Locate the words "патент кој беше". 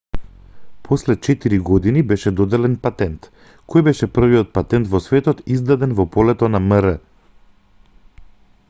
2.85-4.09